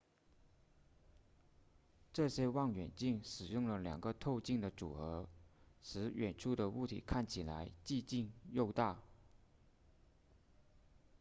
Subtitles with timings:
[2.11, 5.29] 这些望远镜使用了两个透镜的组合
[5.83, 8.99] 使远处的物体看起来既近又大